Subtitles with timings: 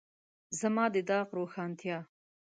[0.47, 1.97] د زما داغ روښانتیا.